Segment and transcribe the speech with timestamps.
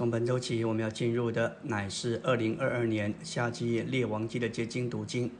[0.00, 5.30] 从本周起，我们要进入的乃是二零二二年夏季列王记的结晶读经。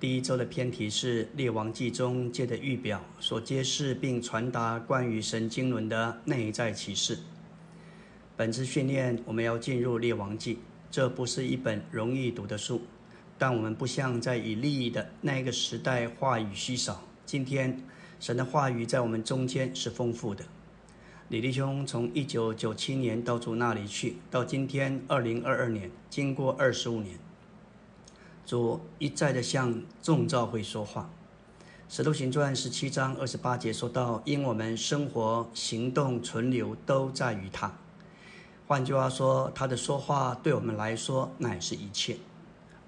[0.00, 7.16] 第一周的篇题是列王记中借的预表所揭示并传达关于神经轮的内在启示。
[8.36, 10.58] 本次训练我们要进入列王记，
[10.90, 12.82] 这不是一本容易读的书，
[13.38, 17.80] 但我们不像在以利益的那个时代话语稀少，今天
[18.18, 20.44] 神的话语在我们中间是丰富的。
[21.32, 27.18] 李弟兄从一九九七年到主那里去，到今天二零二二年，经过二十五年，
[28.44, 31.08] 主一再的向众教会说话。
[31.88, 37.72] 使徒行传十七章二十八节说到：“因我们生活、行动、存留都在于他。”
[38.68, 42.18] 换句话说，他的说话对我们来说乃是一切。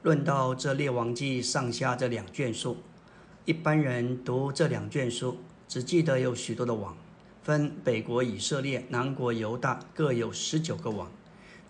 [0.02, 2.76] 论到这列王记上下这两卷书，
[3.46, 6.94] 一般人读这两卷书，只记得有许多的王。
[7.44, 11.12] 分北国以色列、南国犹大各有十九个王，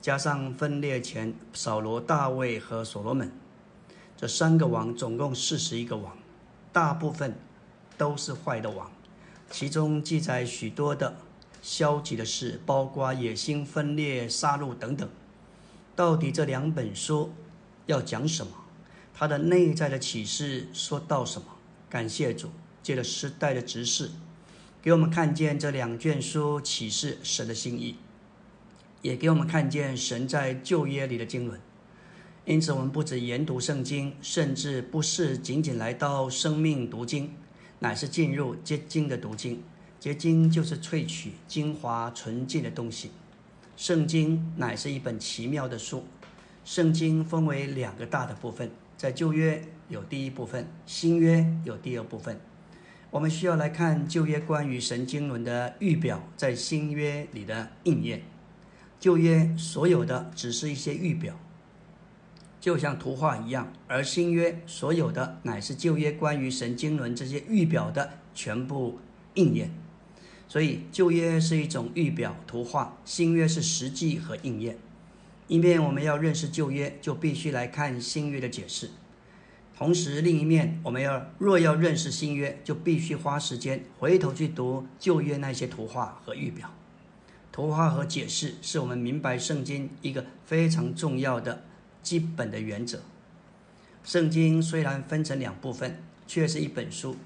[0.01, 3.33] 加上分裂前扫罗、大卫和所罗门，
[4.17, 6.17] 这三个王总共四十一个王，
[6.73, 7.37] 大部分
[7.99, 8.89] 都是坏的王，
[9.51, 11.17] 其中记载许多的
[11.61, 15.09] 消极的事，包括野心、分裂、杀戮等等。
[15.97, 17.33] 到底这两本书
[17.87, 18.53] 要讲什么？
[19.13, 21.49] 它的内在的启示说到什么？
[21.91, 24.13] 感谢主，借着时代的指示。
[24.85, 27.97] 给我们看见这两卷书启示神的心意，
[29.01, 31.59] 也给我们看见神在旧约里的经纶。
[32.45, 37.33] 因此，我们不止研读圣经，甚至不是仅仅来到生命读经，
[37.79, 39.63] 乃是进入结晶的读经。
[39.99, 43.11] 结晶就是萃取精华纯净的东西。
[43.79, 46.05] 圣经乃是一本奇妙的书。
[46.63, 52.39] 圣经分为两个大的部分，在旧约有第一部分，新约有第二部分。
[53.15, 58.23] 我们需要来看旧约关于神经轮的预表，在新约里的应验。
[58.99, 61.39] 旧约所有的只是一些预表，
[62.61, 68.99] 就像图画一样；而新约所有的乃是旧约关于神经轮这些预表的全部
[69.35, 69.71] 应验。
[70.49, 74.77] 所以旧约是一种预表图画，新约是实际和应验。
[75.47, 78.91] 一面我们要认识旧约，就必须来看新约的解释。
[79.77, 86.73] 同时，另一面，我们要若要认识新约，就必须花时间回头去读旧约那些图画和预表。
[87.51, 91.65] 图画和解释是我们明白圣经一个非常重要的
[92.03, 93.01] 基本的原则。
[94.05, 97.17] 圣经虽然分成两部分，却是一本书。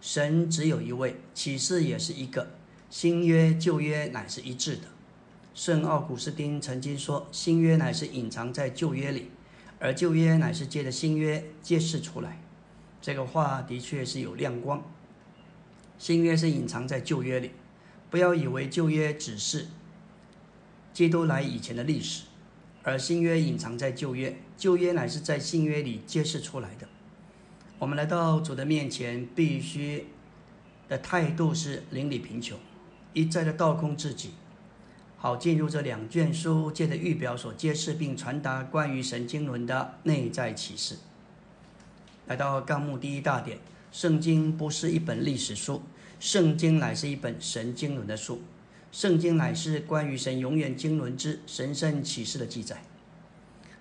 [0.00, 2.48] 神只有一位，启示也是一个。
[2.88, 4.82] 新约旧约乃是一致的。
[5.54, 9.30] 圣奥古斯丁曾经说：“新约乃是隐藏在旧约里。”
[9.80, 12.40] 而旧约乃是借着新约揭示出来，
[13.00, 14.82] 这个话的确是有亮光。
[15.98, 17.52] 新约是隐藏在旧约里，
[18.10, 19.66] 不要以为旧约只是
[20.92, 22.24] 基督来以前的历史，
[22.82, 26.88] 而新约隐藏在旧约，旧约乃是在新约里揭示出来的。
[27.78, 30.06] 我们来到主的面前，必须
[30.88, 32.58] 的态度是邻里贫穷，
[33.12, 34.30] 一再的倒空自己。
[35.20, 40.96] 好，进入这两卷书借着预表所揭示并传达关于神经轮的内在启示。
[42.28, 43.58] 来到纲目第一大点，
[43.90, 45.82] 圣经不是一本历史书，
[46.20, 48.40] 圣经乃是一本神经轮的书。
[48.92, 52.84] 圣经乃是关于神永远经纶之神圣启示的记载。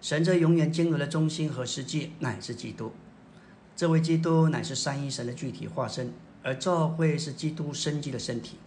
[0.01, 2.91] 神这永远经纶的中心和实际乃是基督，
[3.75, 6.11] 这位基督乃是三一神的具体化身，
[6.41, 8.57] 而教会是基督生机的身体。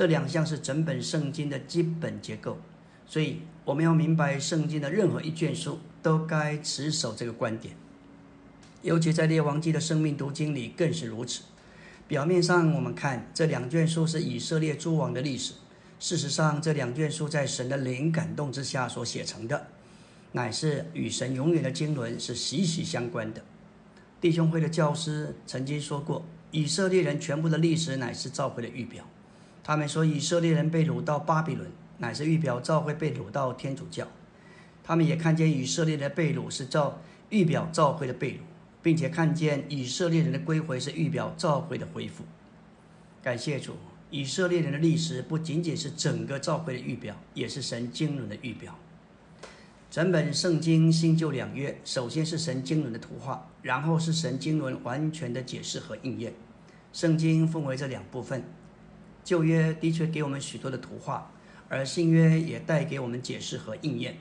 [0.00, 2.56] 这两项是整本圣经的基本结构，
[3.06, 7.76] 所以我们要明白圣经的任何一卷书都该持守这个观点，
[8.80, 11.42] 尤其在列王记的生命读经里更是如此。
[12.08, 15.52] 表面上我们看这两卷书是以色列诸王的历史，
[15.98, 19.66] 事实上这两卷书在神的灵感动之下所写成的，
[20.32, 23.42] 乃是与神永远的经纶是息息相关的。
[24.18, 29.06] 弟兄会的教师曾经说过，以色列人全部的历史乃是召会的预表。
[29.62, 34.08] 他们说，以色列人被掳到巴比伦，乃是预表召会被掳到天主教。
[34.82, 38.38] 他们也看见以色列人的被掳是照预表召会的被掳，
[38.82, 42.24] 并且看见以色列人的归回是预表召会的恢复。
[43.22, 43.74] 感谢主，
[44.10, 48.76] 以色列人的历史不仅仅是整个召会的预表，也是神经纶的预表。
[49.90, 56.32] 整本圣经新旧两约，首先是神经纶的图画，然后是神经纶完全的解释和应验。
[56.92, 58.42] 圣经分为这两部分。
[59.24, 61.30] 旧约的确给我们许多的图画，
[61.68, 64.16] 而新约也带给我们解释和应验。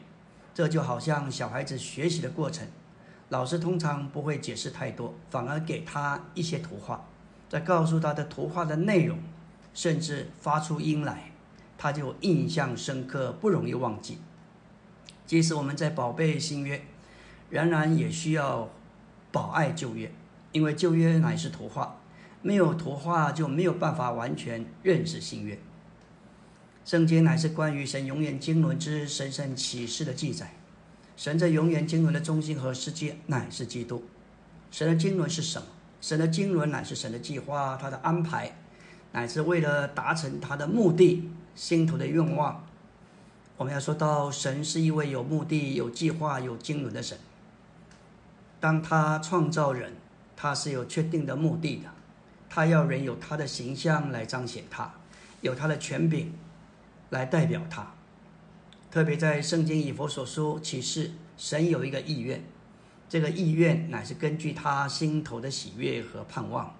[0.54, 2.68] 这就好像小孩子学习的过程，
[3.30, 7.06] 老师通常不会解释太多，反而给他一些图画，
[7.48, 9.18] 再告诉他的图画的内容，
[9.74, 11.31] 甚至发出音来，
[11.78, 14.18] 他就印象深刻，不容易忘记。
[15.25, 16.81] 即使我们在宝贝新约，
[17.50, 18.68] 仍然也需要
[19.31, 20.12] 保爱旧约，
[20.52, 21.98] 因为旧约乃是图画，
[22.41, 25.59] 没有图画就没有办法完全认识新约。
[26.86, 30.53] 圣经乃是关于神永远经纶之神圣启示的记载。
[31.15, 34.03] 神这永远经纶的中心和世界乃是基督。
[34.71, 35.68] 神的经纶是什么？
[36.00, 38.56] 神的经纶乃是神的计划，他的安排，
[39.12, 42.65] 乃是为了达成他的目的、心头的愿望。
[43.57, 47.18] 我们要说到，神是一位有目的、有计划、有经纶的神。
[48.62, 49.94] 当他创造人，
[50.38, 51.89] 他是有确定的目的的，
[52.59, 54.94] 他要人有他的形象来彰显他，
[55.39, 56.33] 有他的权柄
[57.09, 57.94] 来代表他。
[58.91, 62.44] 特别在圣经以佛所说启示，神有一个意愿，
[63.07, 66.75] 这个意愿乃是根据他心头的喜悦和盼望。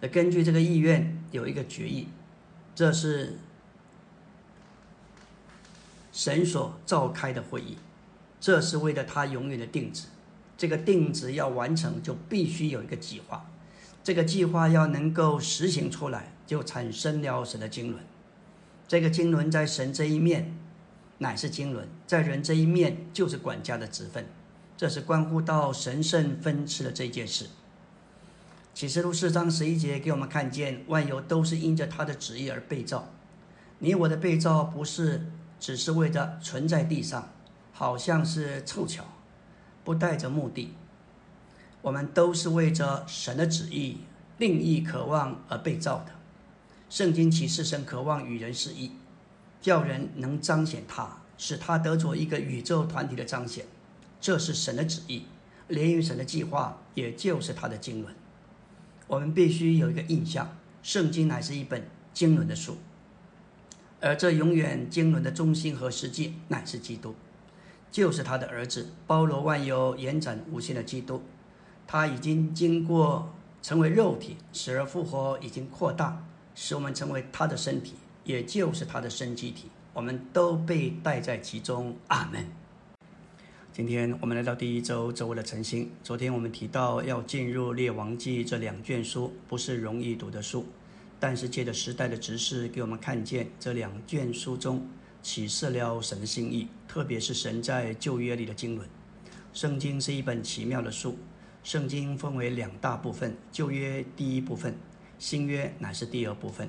[0.00, 2.08] 那根据这个意愿有一个决议，
[2.74, 3.38] 这是
[6.14, 7.76] 神所召开的会议，
[8.40, 10.06] 这是为了他永远的定旨。
[10.56, 13.44] 这个定旨要完成，就必须有一个计划。
[14.04, 18.04] 这个计划要能够实行出来，就产生了神的经纶。
[18.86, 20.54] 这个经纶在神这一面
[21.16, 24.26] 乃是经纶，在人这一面就是管家的职分，
[24.76, 27.46] 这是关乎到神圣分赐的这件事。
[28.74, 33.08] 启示录四章十一节给我们看见，万有都是因着他的旨意而被造。
[33.78, 37.32] 你我的被造不是只是为着存在地上，
[37.72, 39.04] 好像是凑巧，
[39.82, 40.74] 不带着目的。
[41.84, 43.98] 我们都是为着神的旨意、
[44.38, 46.12] 另一渴望而被造的。
[46.88, 48.92] 圣经启示神渴望与人示意，
[49.60, 53.66] 叫人能彰显他，使他得着一个宇宙团体的彰显。
[54.18, 55.24] 这是神的旨意，
[55.68, 58.14] 连于神的计划，也就是他的经纶。
[59.06, 62.78] 我们必须有一个印象：圣经乃是一本经纶的书，
[64.00, 67.14] 而这永远经纶的中心和实际乃是基督，
[67.92, 71.22] 就是他的儿子，包罗万有、延展无限的基督。
[71.86, 73.32] 他已经经过
[73.62, 76.24] 成为肉体，死而复活，已经扩大。
[76.54, 81.96] 使我们成为他的身体，也就是他的生机体，我们都被带在其中。
[82.06, 82.46] 阿门。
[83.72, 85.90] 今天我们来到第一周周围的晨星。
[86.04, 90.64] 昨天我们提到要进入列王记这两卷书，不是容易读的书，
[91.18, 94.86] 但是借着时代的指示，给我们看见这两卷书中
[95.24, 98.88] 启示了神的心意，特别是神在旧约里的经纶。
[99.52, 101.18] 圣经是一本奇妙的书。
[101.64, 104.76] 圣经分为两大部分，旧约第一部分。
[105.18, 106.68] 新约乃是第二部分，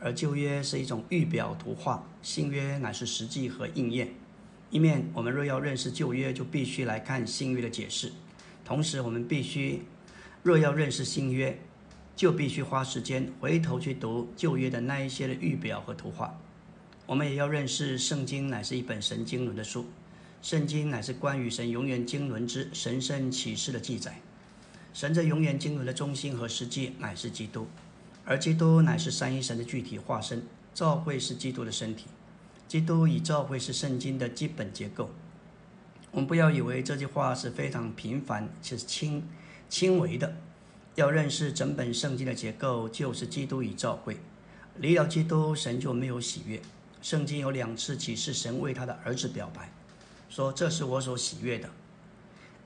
[0.00, 4.08] 而旧约是一种预表图画，新约乃是实际和应验。
[4.70, 8.08] 一面，我们若要认识旧约，就必须来看新约的解释；
[8.64, 9.84] 同时，我们必须
[10.42, 11.56] 若要认识新约，
[12.16, 16.36] 就必须花时间回头去读旧约的那一些的预表和图画。
[17.06, 19.86] 我们也要认识圣经乃是一本神经纶的书，
[20.40, 24.20] 圣经乃是关于神永远经纶之神圣启示的记载。
[24.92, 27.66] 神这永远经纶的中心和实际乃是基督，
[28.24, 30.42] 而基督乃是三一神的具体化身。
[30.74, 32.06] 教会是基督的身体，
[32.66, 35.10] 基督与教会是圣经的基本结构。
[36.10, 39.22] 我们不要以为这句话是非常平凡且是轻
[39.68, 40.34] 轻微的。
[40.94, 44.16] 要认识整本圣经的结构，就是基督与教会。
[44.78, 46.60] 离了基督，神就没有喜悦。
[47.02, 49.70] 圣经有两次启示神为他的儿子表白，
[50.30, 51.68] 说这是我所喜悦的。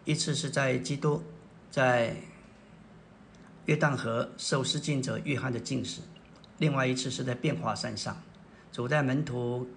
[0.05, 1.25] 一次是在基督。
[1.77, 2.17] 在
[3.67, 6.01] 约旦河受施浸者约翰的进食，
[6.57, 8.23] 另外一次是在变化山上，
[8.73, 9.69] 走在门徒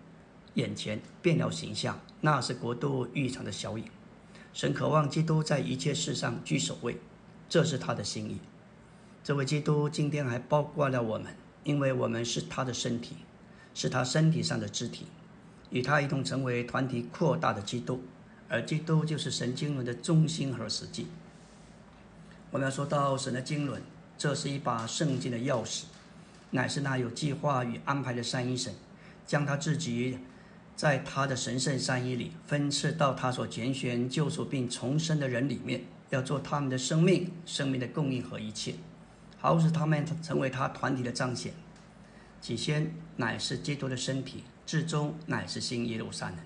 [0.54, 3.84] 眼前变了形象，那是国度浴场的小影。
[4.54, 7.02] 神渴望基督在一切事上居首位，
[7.50, 8.40] 这是他的心意。
[9.22, 13.18] 这位基督今天还包括了我们，因为我们是他的身体，
[13.74, 15.08] 是他身体上的肢体，
[15.70, 18.02] 与他一同成为团体扩大的基督，
[18.48, 21.08] 而基督就是神经纶的中心和实际。
[22.52, 23.80] 我们要说到神的经纶，
[24.18, 25.84] 这是一把圣经的钥匙，
[26.50, 28.74] 乃是那有计划与安排的三一神，
[29.28, 30.18] 将他自己
[30.76, 38.74] 在他的神圣三一里分赐到他所拣选救赎并重生的人里面，要做他们的生命、生命的供应和一切，
[39.38, 41.54] 好使他们成为他团体的彰显。
[42.42, 46.38] 起先乃是基督的身体，至终乃是新耶路撒冷。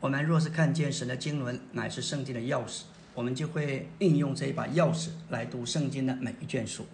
[0.00, 2.84] 我们若是看见神的经纶乃是圣经的钥匙。
[3.16, 6.84] 我们就会运用这一把钥匙来读圣经的每一卷书。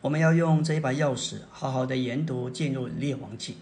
[0.00, 3.58] 我们要用这一把钥匙，好好的研读进入列王记。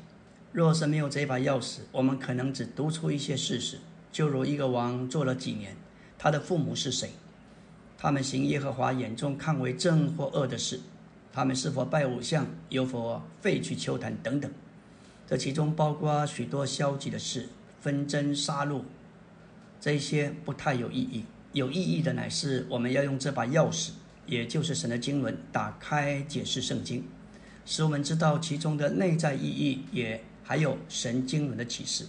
[0.53, 3.81] 若是没有这一把钥匙，我们可能只读出一些事实，
[4.13, 5.77] 就如一个王做了几年，
[6.17, 7.11] 他的父母是谁，
[7.99, 10.79] 他们行耶和华眼中看为正或恶的事，
[11.33, 14.49] 他们是否拜偶像，有否废去秋坛等等。
[15.27, 17.49] 这其中包括许多消极的事，
[17.81, 18.83] 纷争、杀戮，
[19.87, 21.25] 这些不太有意义。
[21.53, 23.91] 有意义的乃是我们要用这把钥匙，
[24.27, 27.05] 也就是神的经纶，打开解释圣经，
[27.65, 32.07] 使我们知道其中的内在意义，也还有神经纶的启示。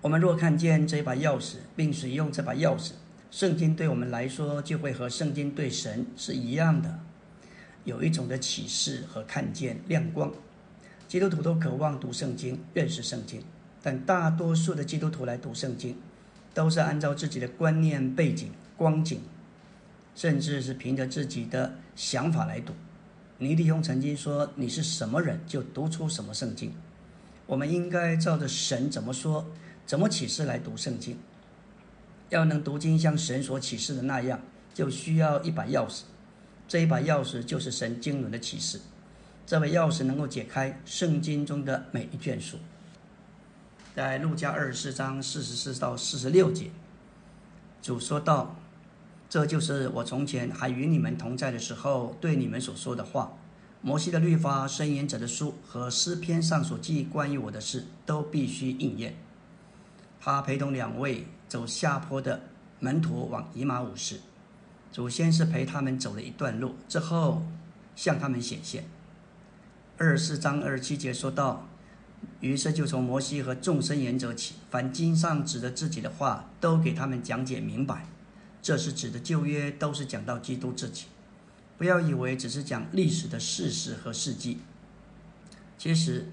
[0.00, 2.92] 我们若看见这把钥匙，并使用这把钥匙，
[3.30, 6.98] 圣经对我们来说就会和圣经对神是一样的，
[7.84, 10.32] 有一种的启示和看见亮光。
[11.06, 13.42] 基督徒都渴望读圣经、认识圣经，
[13.82, 15.94] 但大多数的基督徒来读圣经，
[16.54, 19.20] 都是按照自己的观念、背景、光景，
[20.14, 22.74] 甚至是凭着自己的想法来读。
[23.38, 26.72] 尼弟兄曾经说：“你是什么人，就读出什么圣经。”
[27.46, 29.46] 我们应该照着神怎么说。
[29.84, 31.18] 怎么启示来读圣经？
[32.28, 34.40] 要能读经像神所启示的那样，
[34.72, 36.02] 就需要一把钥匙。
[36.68, 38.80] 这一把钥匙就是神经纶的启示。
[39.44, 42.58] 这把钥匙能够解开圣经中的每一卷书。
[43.94, 46.70] 在路加二十四章四十四到四十六节，
[47.82, 48.56] 主说道
[49.28, 53.32] ：“这就是我从前还与你们同在的时候对你们所说的话。
[53.82, 59.14] 摩西的律法、申言者的书和诗篇上所记关于我的事，都必须应验。”
[60.18, 62.40] 他陪同两位走下坡的
[62.78, 64.20] 门徒往以马五市，
[64.90, 67.42] 主先是陪他们走了一段路，之后
[67.94, 68.84] 向他们显现。
[69.98, 71.68] 二十四章二十七节说到，
[72.40, 78.06] 于是就从摩西和众生言者起，凡经上指的自己的话，都给他们讲解明白。
[78.60, 81.06] 这是指的旧约，都是讲到基督自己。
[81.78, 84.58] 不要以为只是讲历史的事实和事迹，
[85.76, 86.30] 其实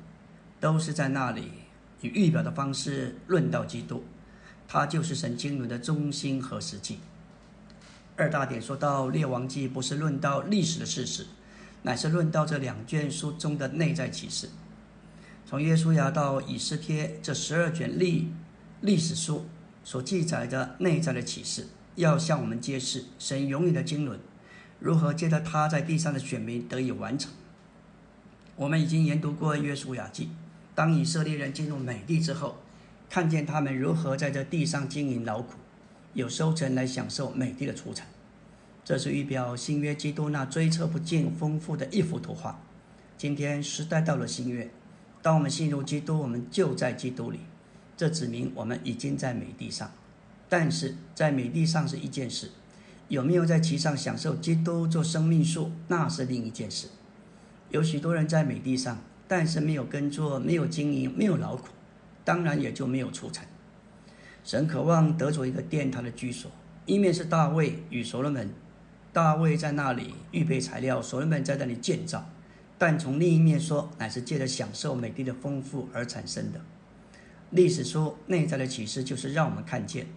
[0.60, 1.52] 都是在那里。
[2.02, 4.04] 以预表的方式论到基督，
[4.68, 7.00] 他就是神经纶的中心和实际。
[8.16, 11.26] 二大点说到列王记，不是论到历史的事实，
[11.82, 14.50] 乃是论到这两卷书中的内在启示。
[15.50, 18.28] 从耶稣亚到以斯帖这十二卷历
[18.82, 19.48] 历史书
[19.84, 21.66] 所记载的内在的启示，
[21.96, 24.20] 要向我们揭示神永远的经纶
[24.80, 27.32] 如何借着他在地上的选民得以完成。
[28.58, 30.30] 我们已经研读过约书亚记。
[30.76, 32.60] 当以色列人进入美地之后，
[33.10, 35.56] 看见他们如何在这地上经营劳苦，
[36.14, 38.06] 有收成来享受美地的出产，
[38.86, 42.62] 这是预表新约基督那追测不尽丰富的一幅图画。
[43.18, 44.70] 今天时代到了新约，
[45.22, 47.40] 当我们信入基督，我们就在基督里，
[47.98, 49.92] 这指明我们已经在美地上。
[50.48, 52.52] 但是在美地上是一件事，
[53.08, 56.88] 有没有在其上享受基督做生命树，那是另一件事。
[57.70, 58.98] 有许多人在美地上。
[59.32, 61.68] 但是没有耕作，没有经营，没有劳苦，
[62.26, 63.46] 当然也就没有出产。
[64.44, 66.50] 神渴望得着一个殿堂的居所，
[66.88, 68.50] 一面是大卫与所罗门，
[69.14, 72.28] 大卫在那里预备材料，所罗门在那里建造。
[72.80, 76.60] 但从另一面说，乃是借着享受美地的丰富而产生的。
[77.52, 80.08] 历史书内在的启示，就是让我们看见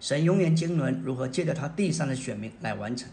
[0.00, 3.08] 神永远经纶如何借着他地上的选民来完成。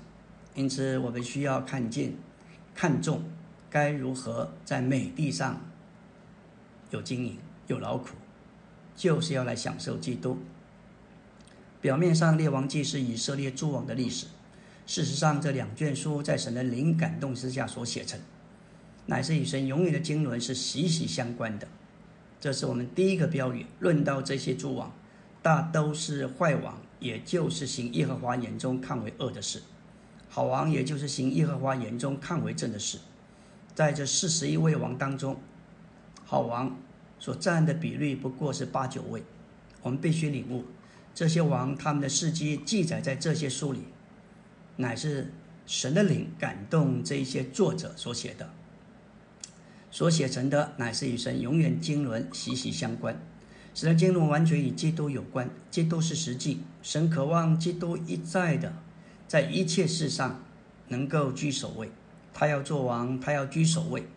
[0.55, 2.13] 因此，我们需要看见、
[2.74, 3.22] 看重。
[3.69, 5.60] 该如何在美地上
[6.91, 8.10] 有经营、有劳苦，
[8.95, 10.38] 就是要来享受基督。
[11.81, 14.27] 表面上，《列王记》是以色列诸王的历史；
[14.86, 18.19] 事实上，这两卷书在神的灵感动之下所写成，
[19.05, 21.67] 乃是与神永远的经纶是息息相关的。
[22.39, 23.65] 这是我们第一个标语。
[23.79, 24.93] 论到这些诸王，
[25.41, 29.60] 大都是坏王，也就是行耶和华眼中看为恶的事；
[30.29, 33.00] 好王，也就是行耶和华眼中看为正的事。
[33.75, 35.38] 在这四十一位王当中，
[36.25, 36.77] 好王
[37.19, 39.24] 所占的比率不过是八九位。
[39.81, 40.63] 我们必须领悟，
[41.13, 43.79] 这些王他们的事迹记载在这些书里，
[44.77, 45.33] 乃是
[45.65, 48.50] 神的灵感动这一些作者所写的，
[49.93, 53.15] 所写成的乃是与神永远经纶息息相关。
[53.75, 56.62] 神的经纶完全与基督有关，基督是实际。
[56.81, 58.73] 神渴望基督一再的
[59.27, 60.43] 在一切事上
[60.88, 61.91] 能够居首位。
[62.33, 64.07] 他要做王，他要居首位，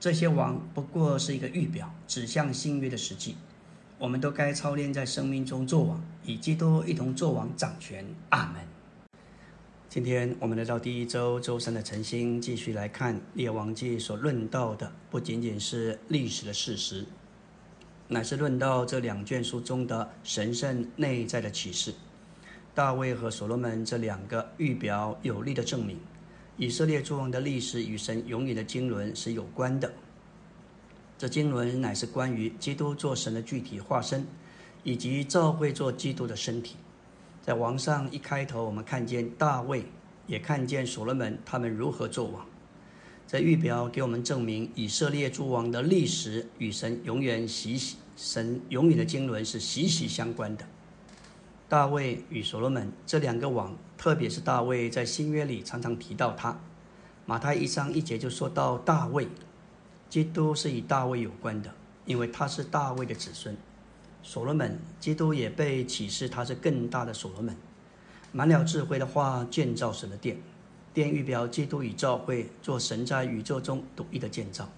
[0.00, 3.36] 这些王不过是一个预表，指向新约的实际。
[3.98, 8.02] 我们都该操练在生命中做王，与基督一同做王掌权。
[8.30, 8.77] 阿门。
[9.98, 17.04] 今天我们来到第一周周三的晨星，继续来看列王记所论到的，不仅仅是历史的事实，
[18.06, 21.92] 乃是论到这两卷书中的神圣内在的启示。
[22.76, 25.98] 大卫和所罗门这两个预表有力的证明。
[26.56, 29.92] 以色列诸王的历史与神永远的经纶是有关的。
[31.18, 34.24] 这经纶乃是关于基督做神的具体化身，
[34.84, 36.76] 以及教会做基督的身体。
[37.48, 39.86] 在王上一开头，我们看见大卫，
[40.26, 42.44] 也看见所罗门，他们如何做王。
[43.26, 50.66] 这预表给我们证明，以色列诸王的历史与神永远息息神永远的经纶是息息相关的。
[51.70, 56.60] 大卫与所罗门这两个王，特别是大卫，在新约里常常提到他。
[57.24, 59.26] 马太一章一节就说到大卫，
[60.10, 61.74] 基督是与大卫有关的，
[62.04, 63.56] 因为他是大卫的子孙。
[64.28, 67.56] 所罗门，基督也被启示他是更大的所罗门，
[68.30, 70.36] 满了智慧的话建造神的殿。
[70.92, 74.68] 殿预表基督与教会做神在宇宙中独一的建造。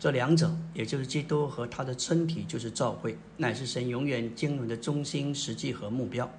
[0.00, 6.30] 这两者，也就是基督和他的身体，就是教会，乃是神永远经纶的中心、实际和目标。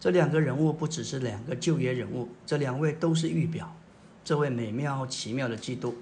[0.00, 3.72] 这两个人物不只是两个旧约人物，这两位都是预表。
[4.24, 5.94] 这位美妙奇妙的基督，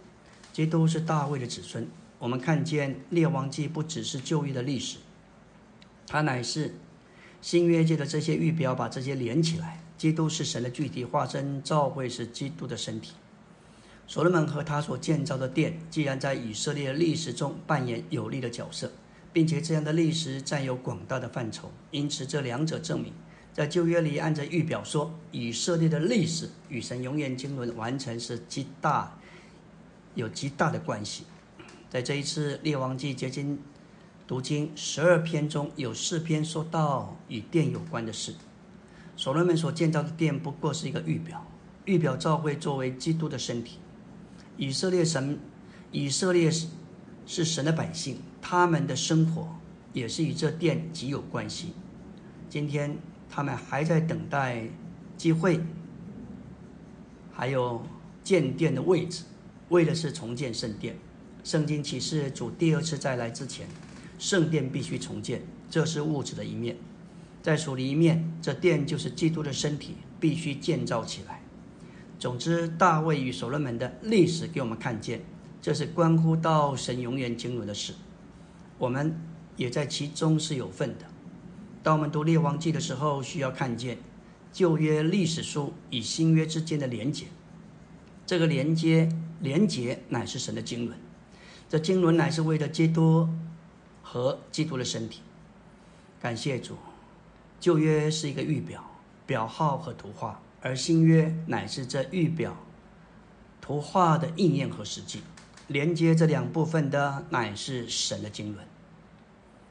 [0.51, 1.87] 基督是大卫的子孙。
[2.19, 4.97] 我们看见列王记不只是旧约的历史，
[6.07, 6.75] 它乃是
[7.41, 9.81] 新约界的这些预表，把这些连起来。
[9.97, 13.13] 基督是神的具体化身，教会是基督的身体。
[14.07, 18.93] 所罗门和他所建造的殿，既然在以色列历史中扮演有力的角色，
[19.33, 23.13] 并且这样的历史占有广大的范畴，因此这两者证明。
[23.53, 29.17] 在旧约里，按照预表说，以色列的历史与神永远经纶完成是极大
[30.15, 31.25] 有极大的关系。
[31.89, 33.59] 在这一次列王纪结晶
[34.27, 38.35] 读经十二篇中，有四篇说到与殿有关的事。
[39.17, 41.47] 所罗门所建造的殿不过是一个预表，
[41.85, 43.79] 预表教会作为基督的身体。
[44.57, 45.39] 以色列神，
[45.91, 46.67] 以色列是
[47.27, 49.57] 是神的百姓，他们的生活
[49.93, 51.73] 也是与这殿极有关系。
[52.49, 52.97] 今天。
[53.37, 54.65] 他们还在等待
[55.17, 55.59] 机会，
[57.33, 57.85] 还有
[58.23, 59.25] 建殿的位置，
[59.71, 60.97] 为的是重建圣殿。
[61.43, 63.67] 圣经启示主第二次再来之前，
[64.19, 66.77] 圣殿必须重建，这是物质的一面。
[67.43, 71.43] 在属灵一面，这殿就是基督的身体，必须建造起来。
[72.19, 75.23] 总之，大卫与所罗门的历史给我们看见，
[75.61, 77.93] 这是关乎到神永远经纶的事，
[78.79, 79.21] 我们
[79.57, 81.05] 也在其中是有份的。
[81.83, 83.99] 当我们读列王记的时候，需要看见
[84.51, 87.27] 旧约历史书与新约之间的连结。
[88.25, 89.11] 这个连接、
[89.41, 90.97] 连结乃是神的经纶，
[91.69, 93.29] 这经纶乃是为了基督
[94.15, 95.23] 和基督的身体。
[96.23, 96.77] 感谢主，
[97.59, 98.89] 旧约是一个预表、
[99.27, 102.57] 表号和图画，而新约乃是这预表、
[103.61, 105.21] 图画的应验和实际。
[105.67, 108.65] 连接这两部分的乃是神的经纶。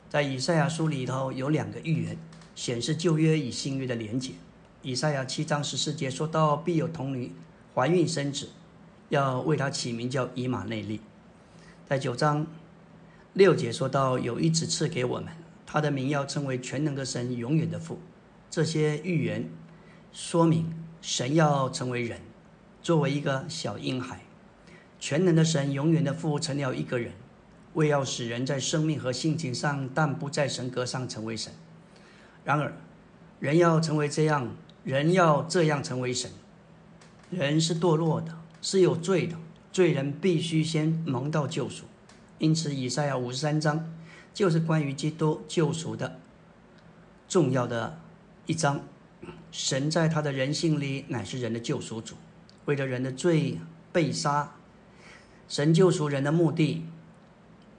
[0.10, 2.18] 在以赛亚书里头有两个预言，
[2.54, 4.34] 显示旧约与新约的连结。
[4.82, 7.32] 以赛亚七章十四节说到，必有童女
[7.74, 8.50] 怀孕生子，
[9.08, 11.00] 要为他起名叫以马内利。
[11.88, 12.46] 在九章
[13.34, 15.34] 六节说到，有一子赐给我们，
[15.66, 18.00] 他的名要称为全能的神，永远的父。
[18.52, 19.50] 这些预言
[20.12, 22.20] 说明神要成为人，
[22.84, 24.22] 作为一个小婴孩，
[25.00, 27.14] 全能的神，永远的父成了一个人。
[27.74, 31.52] 为要使人在生命和性情上，但不在神格上成为神。
[32.44, 32.78] 然而，
[33.40, 36.30] 人要成为这样，人要这样成为神。
[37.32, 39.36] 人是堕落的，是有罪的，
[39.72, 41.86] 罪人必须先蒙到救赎。
[42.38, 43.94] 因此，以赛亚五十三章
[44.34, 46.20] 就是关于基督救赎的
[47.28, 48.00] 重要的
[48.46, 48.82] 一章。
[49.52, 52.16] 神在他的人性里乃是人的救赎主，
[52.66, 53.60] 为了人的罪
[53.92, 54.56] 被杀。
[55.48, 56.86] 神救赎人的目的。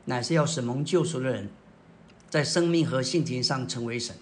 [0.06, 1.48] 乃是要使蒙救赎的人，
[2.28, 4.14] 在生命和性情上成为神，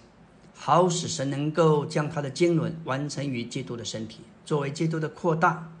[0.53, 5.73] 好使神能够将他的经纶完成于基督的身体，作为基督的扩大。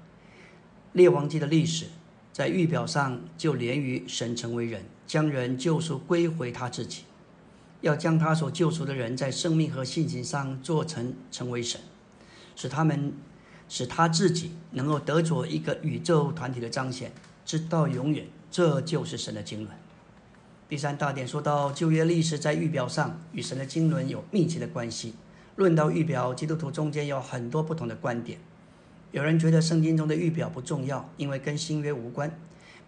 [0.91, 1.85] 列王记的历史
[2.33, 7.03] 在预表上就连于神成为人，将人救赎归回他自己，
[7.81, 11.79] 要将他所救赎的人在生命和性情上做成成为神，
[12.55, 13.13] 使他们
[13.69, 17.11] 使他自己能够得着一个宇宙团体的彰显，
[17.45, 18.25] 直到永远。
[18.49, 19.79] 这就是神的经纶。
[20.69, 25.13] 第三大点说到旧约历史在预表上与神的经纶有密切的关系。
[25.55, 28.39] 论到预表，基督徒中间有很多不同的观点。
[29.13, 32.35] 有人觉得圣经中的预表不重要，因为跟新约无关，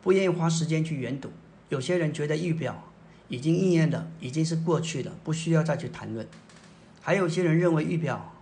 [0.01, 1.29] 不愿意花时间去研读。
[1.69, 2.83] 有些人觉得预表
[3.27, 6.27] 已经应验了，已经是过去了，不需要再去谈论。
[6.99, 8.33] 还有些人认为预表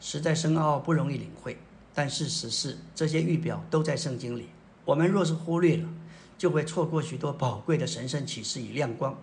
[0.00, 1.56] 实在深奥，不容易领会。
[1.94, 4.48] 但事实是，这些预表都在圣经里。
[4.84, 5.88] 我们若是忽略了，
[6.36, 9.18] 就会错过许多宝贵的神圣启示与亮光。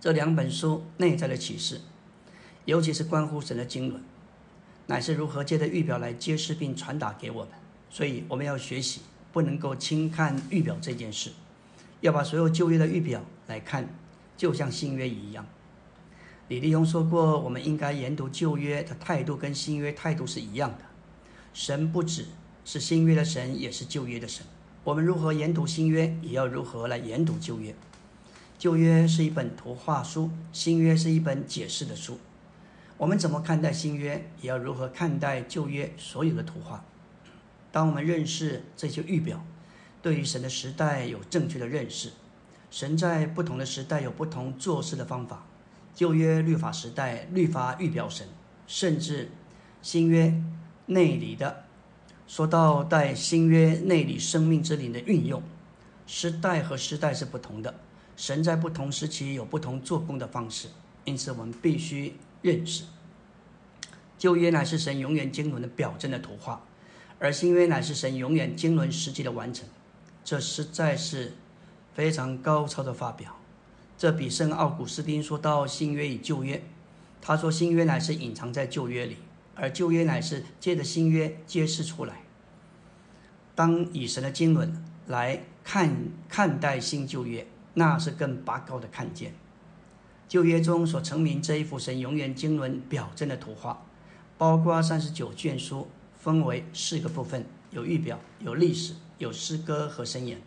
[0.00, 1.80] 这两本书内在的启示，
[2.64, 4.00] 尤其是关乎神的经纶，
[4.86, 7.52] 乃是如何借着预表来揭示并传达给我们。
[7.90, 9.00] 所以我们要学习，
[9.32, 11.30] 不能够轻看预表这件事，
[12.00, 13.88] 要把所有旧约的预表来看，
[14.36, 15.46] 就像新约一样。
[16.48, 20.84] 李立宏说过，我们应该研读旧约的态度跟新约态度是一样的。
[21.52, 22.26] 神不只
[22.64, 24.44] 是新约的神，也是旧约的神。
[24.84, 27.74] 我们如何研读新约，也要如何来研读旧约。
[28.58, 32.18] 旧约是一本图画书，新约是一本解释的书。
[32.98, 36.84] 我们怎么看待新约，也要如何看待旧约所有的图画。
[37.70, 39.44] 当我们认识这些预表，
[40.00, 42.10] 对于神的时代有正确的认识。
[42.70, 45.46] 神在不同的时代有不同做事的方法。
[45.94, 48.26] 旧约律法时代，律法预表神；
[48.66, 49.30] 甚至
[49.82, 50.34] 新约
[50.86, 51.64] 内里的，
[52.26, 55.42] 说到在新约内里生命之灵的运用，
[56.06, 57.74] 时代和时代是不同的。
[58.16, 60.68] 神在不同时期有不同做工的方式，
[61.04, 62.84] 因此我们必须认识，
[64.18, 66.62] 旧约乃是神永远经纶的表征的图画，
[67.18, 69.68] 而新约乃是神永远经纶实际的完成。
[70.24, 71.34] 这实在是
[71.94, 73.36] 非常高超的发表。
[73.98, 76.62] 这比圣奥古斯丁说到新约与旧约，
[77.20, 79.16] 他说新约乃是隐藏在旧约里，
[79.54, 82.22] 而旧约乃是借着新约揭示出来。
[83.54, 85.96] 当以神的经纶来看
[86.28, 87.46] 看待新旧约。
[87.78, 89.34] 那是更拔高的看见。
[90.28, 93.86] 旧约中所成名这一幅神永远经纶表征的图画，
[94.36, 100.40] 包括三十九卷书，分为四个部分：有预表、有历史、有诗歌和神言。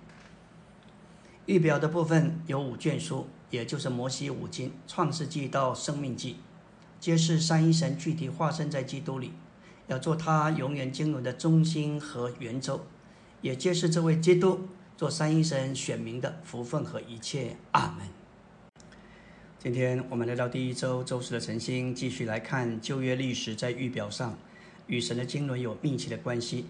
[1.45, 6.35] 预表的部分有五卷书，也就是摩西五经、创世纪到生命记，
[6.99, 9.31] 揭示三一神具体化身在基督里，
[9.87, 12.85] 要做他永远经纶的中心和圆周，
[13.41, 14.67] 也揭示这位基督。
[14.97, 18.18] 做三一神选民的福分和一切，阿门。
[19.61, 24.39] 今天我们来到第一周周四的晨星，继续来看旧约历史在预表上
[24.87, 26.67] 与神的经纶有密切的关系。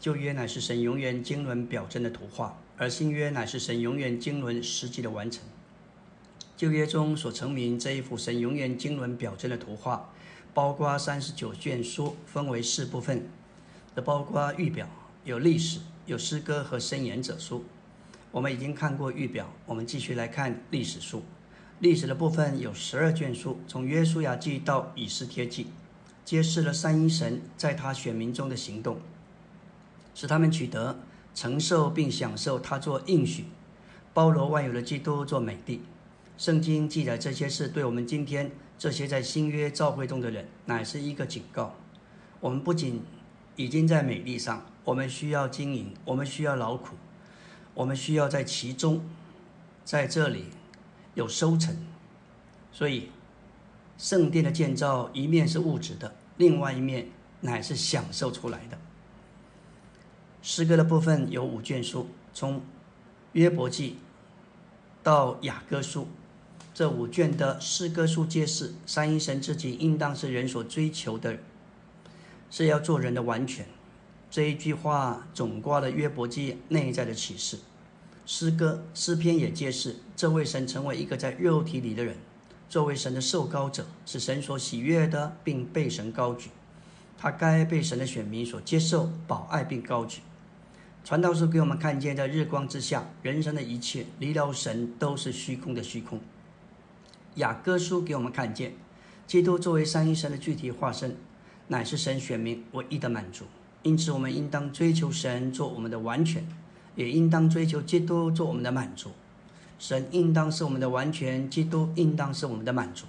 [0.00, 5.42] 旧约乃是神永远经纶表征的图画，而新约乃是神永远经纶实际的完成。
[6.56, 10.10] 旧约中所成名这一幅神永远经纶表征的图画，
[10.54, 13.28] 包括三十九卷书，分为四部分，
[13.94, 14.88] 这包括预表，
[15.24, 15.80] 有历史。
[16.06, 17.62] 有诗歌和申言者书，
[18.30, 21.22] 我们已经看过预表，我们继续来看历史书。
[21.80, 25.68] 历史的部分有十二卷书，从约书亚记到以斯帖记，
[26.26, 28.98] 揭示了三一神在他选民中的行动，
[30.14, 30.98] 使他们取得
[31.34, 33.46] 承受并享受他做应许、
[34.12, 35.80] 包罗万有的基督做美地。
[36.36, 41.74] 圣经记载这些事，对我们今天这些在新约教会中的人，乃是一个警告。
[42.40, 43.02] 我们不仅
[43.56, 44.66] 已经在美丽上。
[44.82, 46.96] 我们需要经营，我们需要劳苦，
[47.74, 49.04] 我们需要在其中，
[49.84, 50.46] 在这里
[51.20, 51.76] 有收成。
[52.72, 53.10] 所以，
[53.98, 57.08] 圣殿的建造一面是物质的，另外一面
[57.42, 58.78] 乃是享受出来的。
[60.42, 62.62] 诗歌的部分有五卷书，从
[63.32, 63.98] 约伯记
[65.02, 66.08] 到雅歌书，
[66.72, 71.38] 这五卷的诗歌书揭示三一神自己应当是人所追求的，
[72.50, 73.66] 是要做人的完全。
[74.30, 77.58] 这一句话总挂了约伯记内在的启示，
[78.32, 82.16] 诗歌诗篇也揭示，这位神成为一个在肉体里的人，
[82.68, 86.50] 作为神的受膏者，是神所喜悦的，并被神高举。
[87.18, 90.20] 他该被神的选民所接受、保爱并高举。
[91.02, 96.20] 传道书给我们看见，在日光之下，人生的一切离了神都是虚空的虚空。
[97.34, 98.74] 雅各书给我们看见，
[99.26, 101.16] 基督作为三一神的具体化身，
[101.66, 103.46] 乃是神选民唯一的满足。
[103.82, 106.46] 因此，我们应当追求神做我们的完全，
[106.96, 109.10] 也应当追求基督做我们的满足。
[109.78, 113.06] 神应当是我们的完全，基督应当是我们的满足。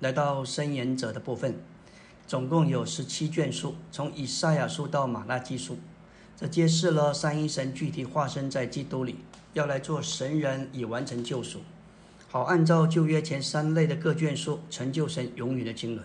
[0.00, 1.54] 来到申言者的部分，
[2.26, 5.78] 总共有十七卷书，从以赛亚书到马拉基书，
[6.36, 9.16] 这揭示了三一神具体化身在基督里，
[9.54, 11.60] 要来做神人以完成救赎，
[12.28, 16.04] 好按照旧约前三类的各卷书成就神永远的经纶。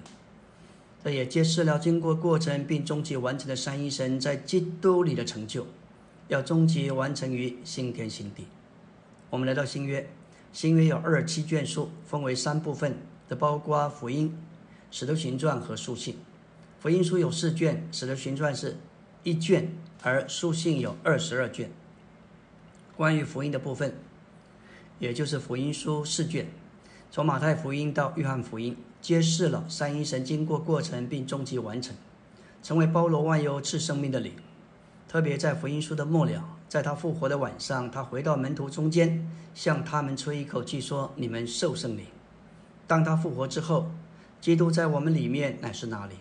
[1.04, 5.67] 这也揭示了经过过程并终极完成的三一神在基督里的成就，
[6.28, 8.48] 要终极完成于新天新地。
[9.30, 10.10] 我们来到新约，
[10.52, 14.38] 新约有二七卷书，分为三部分，的包括福音、
[14.90, 16.18] 使徒行传和书信。
[16.80, 18.78] 福音书有四卷，使徒行传是
[19.24, 21.70] 一卷，而书信有二十二卷。
[22.96, 23.96] 关于福音的部分，
[25.00, 26.48] 也就是福音书四卷，
[27.12, 28.78] 从马太福音到约翰福音。
[29.02, 31.96] 揭示了三一神经过过程并终极完成，
[32.64, 34.34] 成为包罗万有赐生命的灵。
[35.08, 42.06] 特别在福音书的末了，在他复活的晚上，他回到门徒中间，向他们吹一口气说：“你们受圣灵。”
[42.88, 43.91] 当他复活之后，
[44.41, 46.15] 基督在我们里面乃是哪里？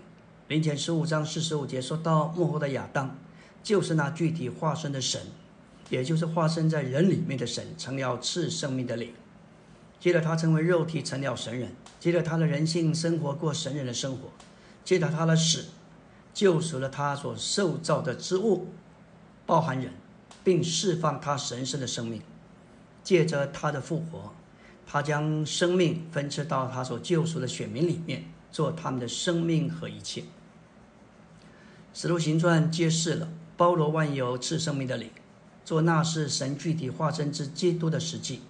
[0.49, 3.19] 灵前十五章四十五节说到幕后的亚当，
[3.63, 5.21] 就是那具体化身的神，
[5.89, 9.13] 也就是化身在人里面的神，成了赐生命的灵。
[9.99, 14.29] 接着他成为肉体，成了神人；接着他的人性生活过神人的生活；
[14.85, 15.65] 接着他的死，
[16.35, 18.67] 救赎了他所受造的之物，
[19.47, 19.95] 包含人，
[20.43, 22.21] 并释放他神圣的生命。
[23.03, 24.33] 借着他的复活，
[24.87, 30.25] 他将生命分赐到他所救赎的选民里面，做他们的生命和一切。
[31.93, 35.11] 使徒行传揭示了包罗万有赐生命的灵，
[35.67, 38.41] 做那是神具体化身之基督的实际，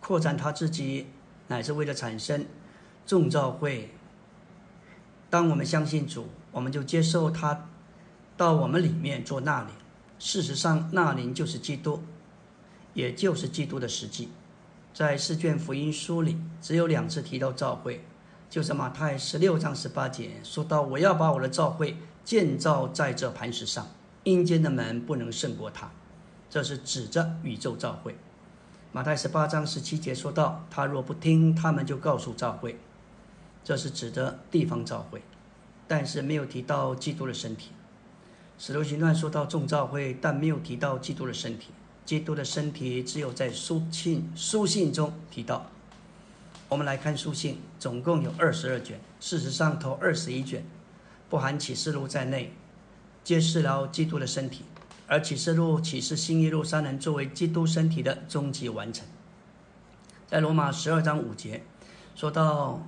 [0.00, 1.06] 扩展他自己，
[1.48, 2.44] 乃是为了产生
[3.06, 3.90] 众召会。
[5.30, 7.68] 当我们相信主，我们就接受他
[8.36, 9.70] 到我们里面做那灵。
[10.18, 12.02] 事实上，那灵就是基督。
[12.94, 14.28] 也就是基督的实际，
[14.92, 18.04] 在四卷福音书里，只有两次提到教会，
[18.50, 23.86] 就是马太十六章十八节说到：“我要把我的教会建造在这磐石上，
[24.24, 25.88] 阴间的门不能胜过它。”
[26.50, 28.16] 这是指着宇宙教会。
[28.90, 32.80] 马太十八章十七节说到：“他若不听，他们就告诉教会。”
[33.62, 35.22] 这是指的地方教会，
[35.88, 37.70] 但是没有提到基督的身体。
[38.58, 41.70] 使徒行传说到众教会，但没有提到基督的身体。
[42.04, 45.70] 基督的身体只有在书信书信中提到。
[46.68, 49.00] 我们来看书信，总共有二十二卷。
[49.20, 50.64] 事实上，头二十一卷
[51.30, 52.52] 不含启示录在内，
[53.24, 54.64] 揭示了基督的身体。
[55.06, 59.06] 而启示录启示新耶路撒冷作为基督身体的终极完成。
[60.26, 61.64] 在罗马十二章五节
[62.14, 62.86] 说到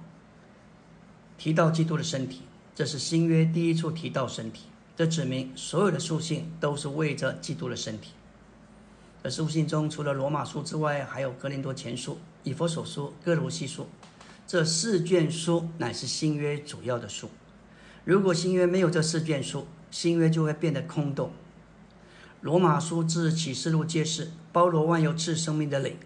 [1.38, 2.42] 提到基督的身体，
[2.74, 4.66] 这是新约第一处提到身体。
[4.96, 8.10] 这指明所有的书信都是为着基督的身体。
[9.22, 13.86] 而书信中，除了罗马书之外，还有格林多前书、以弗所书、哥罗西书，
[14.46, 17.28] 这四卷书乃是新约主要的书。
[18.04, 21.32] 如果新约没有这四卷书，新约就会变得空洞。
[22.40, 25.96] 罗马书至启示录揭示，包罗万有赐生命的灵，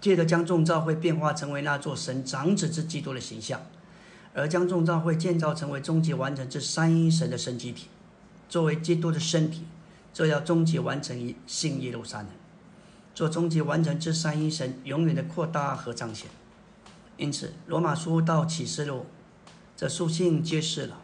[0.00, 3.64] 借着将众教会变化成为那座神长子之基督的形象，
[4.38, 7.88] 而将众教会建造成为终极完成之三一神的神机体，
[8.48, 9.64] 作为基督的身体。
[10.14, 12.28] 这要终极完成于新耶路撒冷，
[13.14, 16.28] 做终极完成之三一神永远的扩大和彰显。
[17.16, 19.06] 因此，罗马书到启示录，
[19.76, 21.00] 这书信揭示了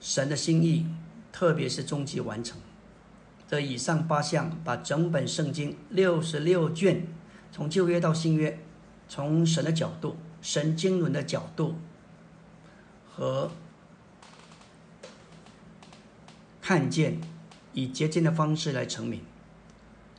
[0.00, 0.86] 神的心意，
[1.32, 2.58] 特别是终极完成。
[3.46, 7.06] 这以上八项把整本圣经六十六卷，
[7.50, 8.58] 从旧约到新约，
[9.08, 11.76] 从神的角度、神经纶的角度
[13.10, 13.50] 和。
[16.60, 17.18] 看见，
[17.72, 19.22] 以捷径的方式来成名。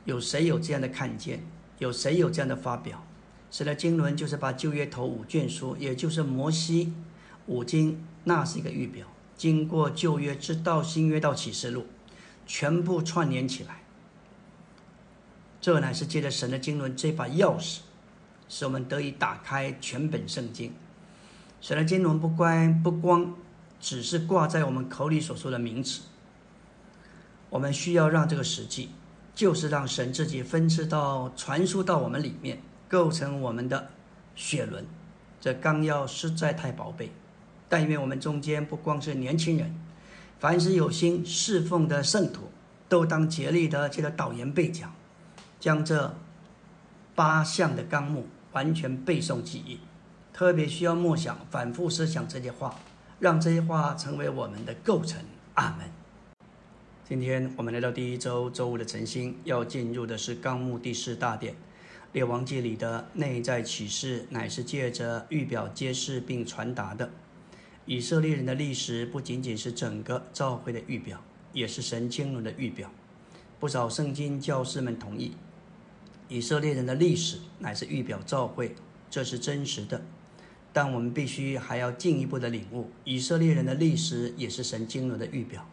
[0.04, 1.44] 有谁有这样的看见？
[1.78, 3.06] 有谁有这样的发表？
[3.52, 6.92] 使得经纶就是把旧约头五卷书，也就是摩西
[7.46, 9.06] 五经，那是一个预表。
[9.36, 11.86] 经过旧约直到新约到启示录，
[12.46, 13.82] 全部串联起来。
[15.60, 17.78] 这乃是借着神的经纶这把钥匙，
[18.50, 20.74] 使我们得以打开全本圣经。
[21.62, 23.34] 神的经纶不光不光
[23.80, 26.02] 只是挂在我们口里所说的名词。
[27.48, 28.90] 我们需要让这个实际，
[29.34, 33.88] 就是让神自己分赐到、传输到我们里面，构成我们的
[34.34, 34.84] 血轮。
[35.40, 37.10] 这纲要实在太宝贝，
[37.68, 39.74] 但愿我们中间不光是年轻人，
[40.38, 42.50] 凡是有心侍奉的圣徒，
[42.88, 44.92] 都当竭力的这个导言背讲，
[45.58, 46.14] 将这
[47.14, 49.78] 八项的纲目完全背诵记忆。
[50.32, 52.74] 特别需要默想、反复思想这些话，
[53.18, 55.20] 让这些话成为我们的构成。
[55.54, 55.90] 阿门。
[57.06, 61.54] 今天我们来到第一周周五的晨星，要进入的是纲目第四大典，
[62.12, 67.10] 列王记里的内在启示，乃是借着预表揭示并传达的。
[67.84, 71.20] 以色列人的历史不仅仅是整个教会的预表，
[71.52, 72.90] 也是神经纶的预表。
[73.58, 75.36] 不少圣经教师们同意，
[76.30, 78.76] 以色列人的历史乃是预表召会，
[79.10, 80.00] 这是真实的。
[80.72, 85.66] 但我们必须还要进一步的领悟，以色列人的历史也是神经纶的预表。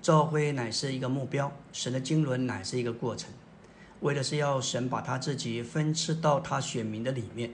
[0.00, 3.30] 召会乃是一个目标，神的经纶乃是一个过程，
[4.00, 7.52] 为的是要神把他自己分赐到他选民的里面，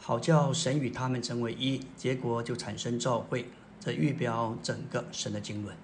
[0.00, 3.46] 好叫神与他们成为一，结果就产生召会。
[3.78, 5.76] 这预表整个神的经纶，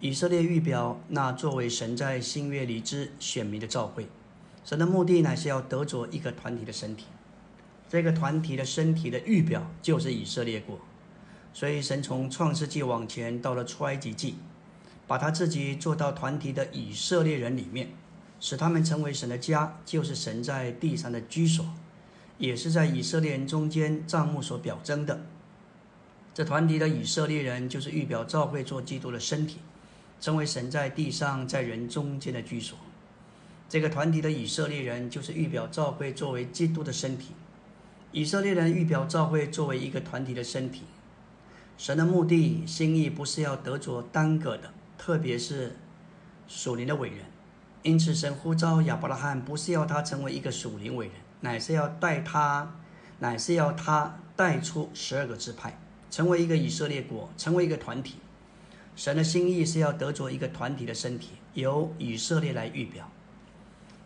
[0.00, 4.08] 以色列预表那作为神在新约里之选民的召会，
[4.64, 7.06] 神的目的乃是要得着一个团体的身体，
[7.88, 10.78] 这个团体的身体的预表就是以色列国，
[11.52, 14.36] 所以神从创世纪往前到了出埃及记。
[15.06, 17.88] 把他自己做到团体的以色列人里面，
[18.38, 21.66] 使他们成为神的家，就是神在地上的居所，
[22.38, 25.20] 也是在以色列人中间账目所表征的。
[26.32, 29.56] 这团体的以色列人就是预表教会做基督的身体，
[30.20, 32.78] 成为神在地上在人中间的居所。
[33.70, 37.28] 这个团体的以色列人就是预表教会作为基督的身体，
[38.10, 40.82] 以色列人预表教会作为一个团体的身体。
[41.78, 45.76] 神的目的心意不是要得着单个的，特别是
[46.48, 47.18] 属灵的伟人。
[47.84, 52.74] 因此，神呼召亚伯拉罕不是要他成为一个属灵伟人，乃是要带他，
[53.20, 55.78] 乃是要他带出十二个支派，
[56.10, 58.16] 成为一个以色列国，成为一个团体。
[58.96, 63.08] 神的心意是要得着一个团体的身体，由以色列来预表。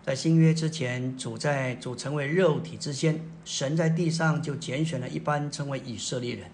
[0.04, 6.50] 在新约之前，主在主成为肉体之先，神在地上就拣选了一般称为以色列人。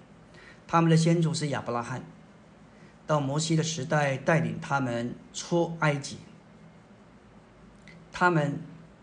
[0.69, 2.05] 他们的先祖是亚伯拉罕，
[3.09, 6.19] 到摩西的时代带领他们出埃及。
[8.13, 8.61] 他们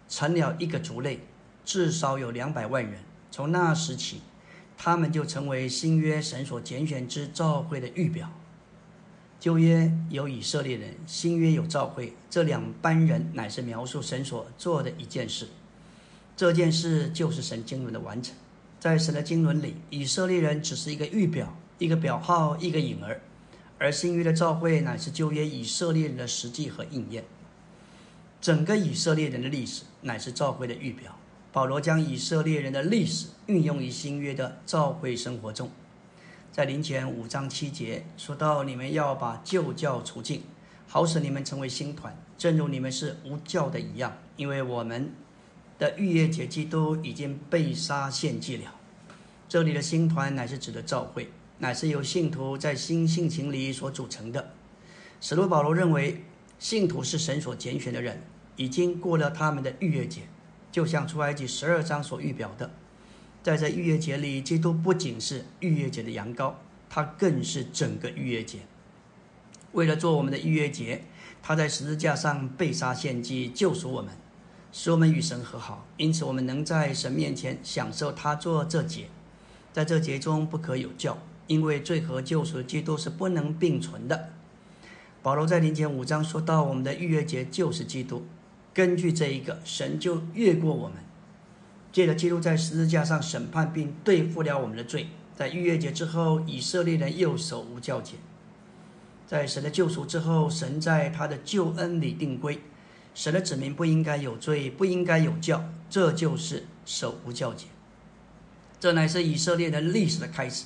[0.08, 1.20] 成了一个族类，
[1.66, 3.02] 至少有两百万人。
[3.30, 4.22] 从那时起，
[4.78, 8.32] 他们就成为新约神所拣选之召会的预表。
[9.40, 15.48] 旧约有以色列人，新约有召会，这两班人乃是描述神所做的一件事。
[16.36, 18.36] 这件事就是神经纶的完成。
[18.80, 23.20] 在神的经纶里，以色列人只是一个预表，一个表号，一个影儿；
[23.78, 27.24] 而新约的召会乃是旧约以色列人的实际和应验。
[28.42, 31.16] 整个以色列人的历史乃是召会的预表。
[31.54, 35.72] 保罗将以色列人的历史运用于新约的召会生活中。
[36.52, 40.44] 在林前五章七节说到：“你们要把旧教除尽，
[40.88, 44.18] 好使你们成为新团，正如你们是无教的一样。
[44.36, 45.14] 因为我们
[45.78, 48.74] 的逾越节基督已经被杀献祭了。”
[49.48, 51.30] 这里的新团乃是指的教会，
[51.60, 54.54] 乃是由信徒在新性情里所组成的。
[55.22, 56.24] 使徒保罗认为，
[56.60, 58.22] 信徒是神所拣选的人，
[58.56, 60.24] 已经过了他们的逾越节，
[60.72, 62.72] 就像出埃及十二章所预表的。
[63.48, 66.56] 在这逾越节里，基督不仅是逾越节的羊羔，
[66.90, 68.60] 他更是整个逾越节。
[69.72, 71.06] 为了做我们的逾越节，
[71.42, 74.12] 他在十字架上被杀献祭，救赎我们，
[74.74, 75.88] 使我们与神和好。
[75.96, 79.06] 因此，我们能在神面前享受他做这节。
[79.72, 84.34] 在这节中不可有教，因为罪和救赎基督是不能并存的。
[85.24, 88.26] 保罗在林前五章说到，我们的逾越节就是基督。
[88.74, 91.07] 根据这一个，神就越过我们。
[91.92, 98.16] 借着基督在十字架上审判并对付了我们的罪，在逾越节之后，以色列人又守无教节。
[99.26, 102.62] 在神的救赎之后，神在他的救恩里定规，
[103.14, 107.66] 神的子民不应该有罪，不应该有教，这就是守无教节。
[108.80, 110.66] 这乃是以色列人历史的开始。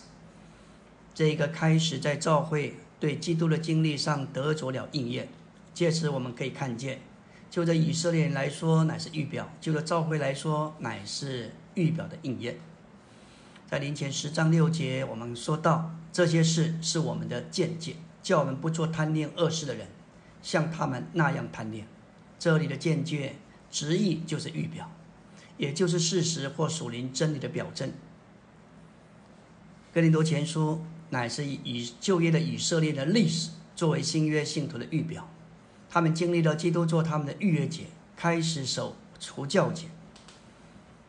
[1.14, 5.30] 这个开始在教会对基督的经历上得着了应验，
[5.74, 7.02] 借此我们可以看见。
[7.52, 12.58] 就这以色列人来说，乃是预表；就这召会来说，乃是预表的应验。
[13.68, 19.88] 在临前十章六节，我们说到这些事是我们的见解，叫我们不做贪恋恶事的人，
[20.42, 21.86] 像他们那样贪恋。
[22.40, 23.36] 这里的见解
[23.70, 24.90] 直译就是预表，
[25.58, 27.92] 也就是事实或属灵真理的表征。
[29.94, 35.28] 哥林多前书乃是以旧约的以色列的历史作为新约信徒的预表。
[35.94, 37.84] 他们经历了基督做他们的逾越节，
[38.16, 39.88] 开始守除教节。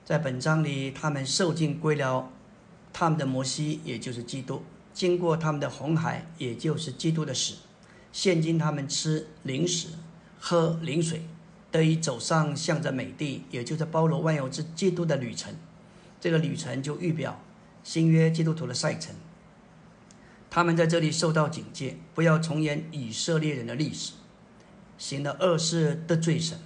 [0.04, 2.32] 在本章里，他们受尽归了
[2.92, 7.54] 他们的摩西，也就是基督；经过他们的红海，也就是基督的死。
[8.10, 9.90] 现今他们吃灵食，
[10.40, 11.22] 喝灵水，
[11.70, 15.54] 得以走上向着美地，也就是包罗万有之基督的旅程。
[16.20, 17.40] 这个旅程就预表
[17.84, 19.14] 新约基督徒的赛程。
[20.50, 24.14] 他们在这里受到警戒，不要重演以色列人的历史。
[25.02, 26.56] 行了恶事得罪神，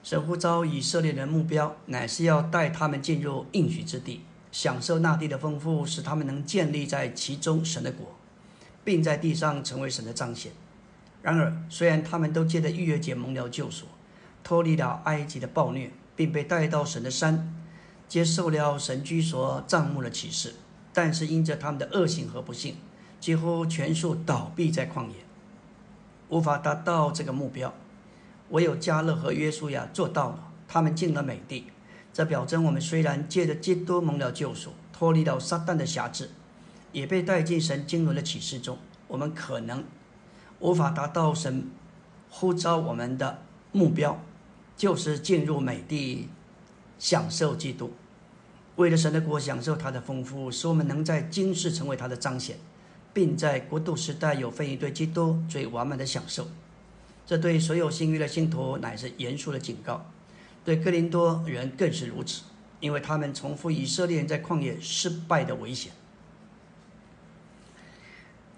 [0.00, 4.20] 神呼召以色列人目标乃是要带他们进入应许之地，
[4.52, 8.14] 享受那地的丰富，使他们能建立在其中神的国，
[8.84, 10.52] 并在地上成为神的彰显。
[11.20, 13.86] 然而，虽然他们都借着逾越节蒙了救赎，
[14.44, 17.52] 脱离了埃及的暴虐，并被带到神的山，
[18.06, 20.54] 接受了神居所帐幕的启示，
[20.92, 22.76] 但是因着他们的恶行和不幸，
[23.18, 25.25] 几乎全数倒闭在旷野。
[26.28, 27.72] 无法达到这个目标，
[28.50, 30.52] 唯有加勒和约书亚做到了。
[30.68, 31.66] 他们进了美地，
[32.12, 36.30] 这表征我们虽然借着基督蒙了救赎，脱离了撒旦的辖制，
[36.90, 38.76] 也被带进神经纶的启示中。
[39.06, 39.84] 我们可能
[40.58, 41.70] 无法达到神
[42.28, 44.20] 呼召我们的目标，
[44.76, 46.28] 就是进入美地，
[46.98, 47.92] 享受基督，
[48.74, 52.58] 为了神的国享受他的丰富，使我们能在今世成为他的彰显。
[53.16, 56.48] 并在国度时代有分于对基督最完满的享受，
[57.24, 60.04] 这对所有新约的信徒乃是严肃的警告，
[60.66, 62.42] 对哥林多人更是如此，
[62.78, 65.92] 因为他们重复以色列人在旷野失败的危险。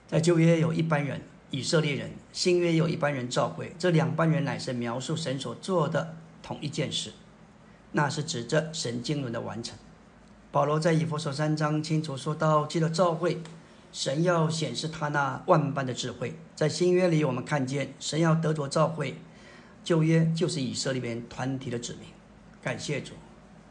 [0.08, 1.20] 在旧约有一般人
[1.52, 7.12] 以色列人，新约有一般人召会，这两班人乃是描述神所做的同一件事，
[7.92, 9.78] 那是指着神经纶的完成。
[10.50, 13.40] 保罗在以弗所三章清楚说到，记得召会。
[13.90, 16.38] 神要显示他那万般的智慧。
[16.54, 19.16] 在新约里，我们看见神要得着召会，
[19.82, 22.08] 旧约就是以色列人团体的指明。
[22.62, 23.14] 感谢主，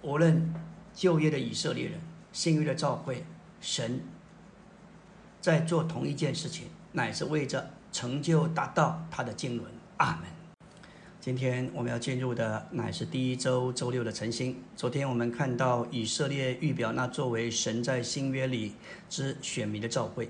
[0.02, 0.54] 无论
[0.94, 2.00] 旧约的以色列人，
[2.32, 3.26] 新约的教会，
[3.62, 4.02] 神
[5.42, 9.66] 在做同一件事情，乃是为着成就达到他的经纶。
[9.98, 10.37] 阿门。
[11.20, 14.56] 今天我们要进入的乃是第一周周六的晨星。
[14.78, 18.74] 昨天我们看到以色列预表那作为神在新约里
[19.10, 20.30] 之选民的召会，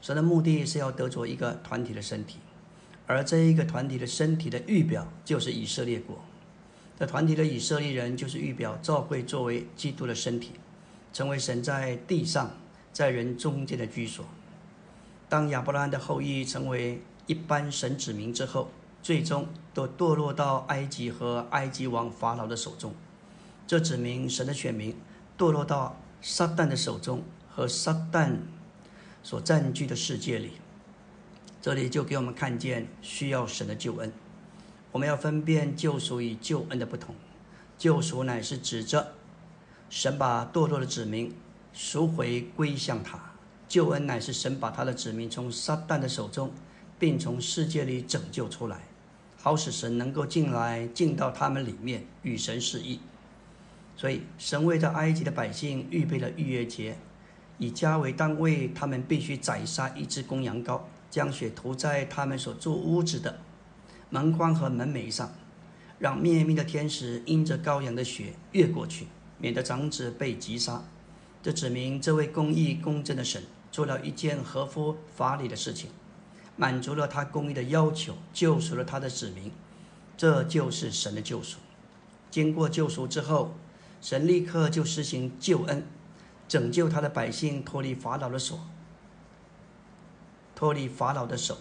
[0.00, 2.38] 神的目的是要得着一个团体的身体，
[3.06, 6.24] 而这一个团体的身体的预表就是以色列国。
[6.98, 10.52] 这团体的以色列人就是预表召会作为基督的身体，
[11.12, 12.50] 成为神在地上
[12.90, 14.24] 在人中间的居所。
[15.28, 18.70] 当亚伯拉罕的后裔成为一般神子民之后。
[19.02, 22.94] 最终都堕落到埃及和埃及王法老的手中，
[23.66, 24.96] 这指明神的选民
[25.36, 28.36] 堕落到撒旦的手中和撒旦
[29.24, 30.52] 所占据的世界里。
[31.60, 34.12] 这里就给我们看见需要神的救恩。
[34.92, 37.14] 我们要分辨救赎与救恩的不同。
[37.78, 39.14] 救赎乃是指着
[39.90, 41.34] 神把堕落的子民
[41.72, 43.18] 赎回归向他；
[43.68, 46.52] 救恩乃是神把他的子民从撒旦的手中，
[46.98, 48.82] 并从世界里拯救出来。
[49.44, 53.00] 好使神能够进来，进到他们里面与神示意。
[53.96, 56.96] 所以，神为着埃及的百姓预备了逾越节，
[57.58, 63.40] 以家为单位，他们必须宰杀一只公羊羔，将血涂在他们所住屋子的
[64.10, 65.34] 门框和门楣上，
[65.98, 70.84] 让灭命的天使因着羔羊的血越过去，免得长子被击杀。
[71.42, 75.90] 这指明这位公义公正的神做了一件合乎法理的事情。
[76.56, 79.50] 满足了他公义的要求，救赎了他的子民，
[80.16, 81.58] 这就是神的救赎。
[82.30, 83.54] 经过救赎之后，
[84.00, 85.86] 神立刻就施行救恩，
[86.48, 88.60] 拯救他的百姓脱离法老的手，
[90.54, 91.58] 脱离法老的手，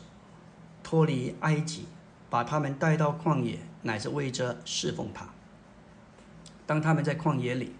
[0.84, 1.86] 脱离埃及，
[2.30, 5.30] 把他们带到旷野，乃是为着侍奉他。
[6.66, 7.76] 当他们在旷野里，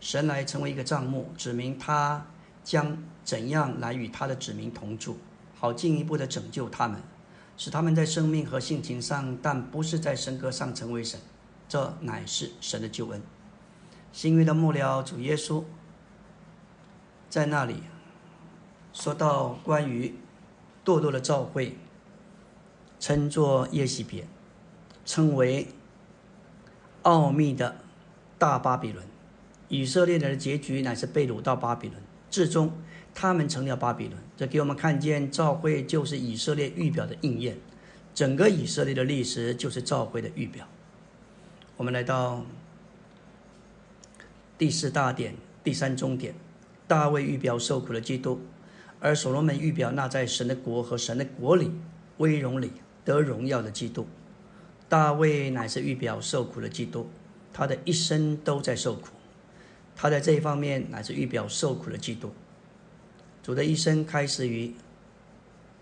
[0.00, 2.26] 神来成为一个帐幕，指明他
[2.62, 5.18] 将怎样来与他的子民同住。
[5.58, 7.02] 好进一步的拯救他们，
[7.56, 11.18] 使他们在生命和性情上，但不是在神格上成为神，
[11.68, 13.20] 这乃是神的救恩。
[14.12, 15.64] 新约的幕僚，主耶稣
[17.28, 17.82] 在那里
[18.92, 20.14] 说到关于
[20.84, 21.76] 堕落的召会，
[23.00, 24.26] 称作耶西别，
[25.04, 25.68] 称为
[27.02, 27.76] 奥秘的
[28.38, 29.04] 大巴比伦。
[29.68, 32.00] 以色列人的结局乃是被掳到巴比伦，
[32.30, 32.72] 至终。
[33.20, 37.58] 他们成了巴比伦，这给我们看见教会就是以色列预表的应验，
[38.14, 40.64] 整个以色列的历史就是教会的预表。
[41.76, 42.44] 我们来到
[44.56, 46.32] 第四大点，第三中点，
[46.86, 48.40] 大卫预表受苦的基督，
[49.00, 51.72] 而所罗门预表那在神的国和神的国里
[52.18, 52.70] 威荣里
[53.04, 54.06] 得荣耀的基督。
[54.88, 57.10] 大卫乃是预表受苦的基督，
[57.52, 59.08] 他的一生都在受苦，
[59.96, 62.32] 他在这一方面乃是预表受苦的基督。
[63.48, 64.74] 主的一生开始于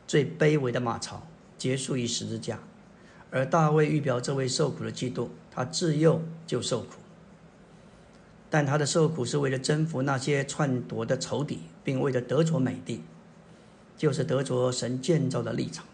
[0.06, 1.26] 最卑微的马槽，
[1.58, 2.60] 结束于十字架。
[3.28, 6.90] 而大卫预表这位受苦的基督，他自幼就受苦，
[8.48, 13.02] 但他的受苦是为了征服那些篡夺的仇敌，并为了得着美地，
[13.96, 15.84] 就是得着神建造的立场。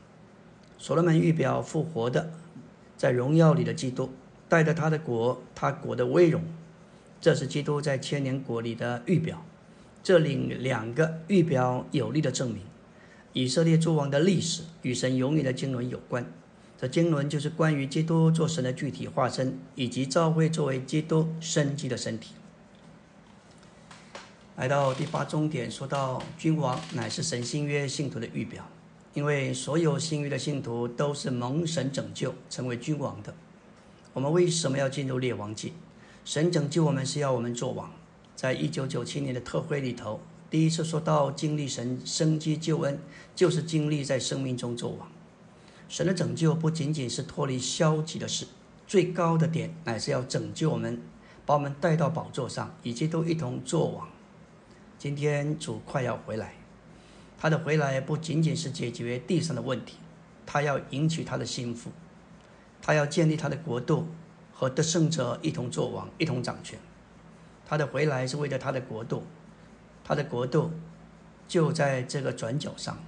[0.76, 2.30] 所罗门预表复活的，
[2.98, 4.12] 在荣耀里的基督，
[4.46, 6.44] 带着他的国，他国的威荣，
[7.18, 9.42] 这是基督在千年国里的预表。
[10.02, 12.62] 这里两个预表有力的证明，
[13.32, 16.26] 以色列诸王的历史与神永远的经纶有关。
[16.76, 22.34] 这经纶就是关于基督做神的具体化身，以及教会作为基督生机的身体。
[24.56, 28.68] 来到第八终点，说到君王乃是神新约信徒的预表，
[29.14, 33.32] 因为所有新约的信徒都是蒙神拯救成为君王的。
[34.12, 35.74] 我们为什么要进入列王记？
[36.24, 37.92] 神拯救我们是要我们做王。
[38.42, 40.20] 在一九九七年的特会里头，
[40.50, 42.98] 第一次说到经历神生机救恩，
[43.36, 45.08] 就是经历在生命中作王。
[45.88, 48.44] 神的拯救不仅仅是脱离消极的事，
[48.84, 51.00] 最高的点乃是要拯救我们，
[51.46, 54.08] 把我们带到宝座上，以及都一同作王。
[54.98, 56.56] 今天主快要回来，
[57.38, 59.98] 他的回来不仅仅是解决地上的问题，
[60.44, 61.92] 他要迎娶他的心腹，
[62.82, 64.08] 他要建立他的国度，
[64.52, 66.76] 和得胜者一同作王，一同掌权。
[67.72, 69.22] 他的回来是为了他的国度，
[70.04, 70.70] 他的国度
[71.48, 72.98] 就在这个转角上。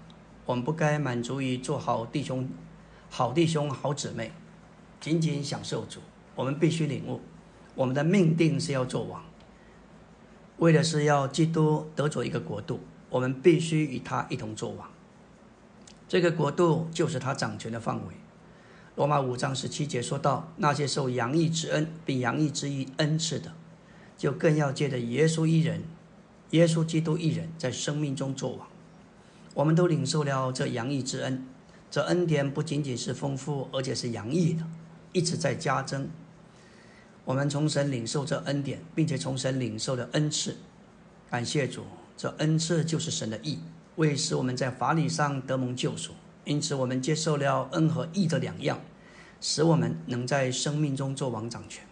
[0.47, 2.49] 我们不该满足于做好弟兄、
[3.11, 4.33] 好弟兄、好姊妹，
[5.03, 6.01] 仅仅享受主。
[6.35, 7.21] 我们必须领悟，
[7.75, 9.23] 我们的命定是要做王，
[10.57, 12.81] 为的是要基督得着一个国度。
[13.11, 14.91] 我们必须与他一同做王。
[16.09, 18.15] 这个国度就是他掌权的范围。
[18.97, 23.53] 罗马五章十七节说到，那些受洋溢之恩并洋溢之意恩赐的，
[24.17, 25.83] 就更要借着耶稣一人，
[26.51, 28.69] 耶稣基督一人在生命中作王。
[29.55, 31.47] 我们都领受了这洋溢之恩，
[31.91, 34.67] 这恩典不仅仅是丰富，而且是洋溢的，
[35.13, 36.09] 一直在加增。
[37.25, 40.57] 我们从神领受这恩典，并且从神领受的恩赐，
[41.31, 41.85] 感谢主，
[42.17, 43.59] 这恩赐就是神的义，
[43.97, 46.13] 为使我们在法理上得蒙救赎。
[46.45, 48.79] 因此，我们接受了恩和义的两样，
[49.41, 51.83] 使我们能在生命中做王掌权。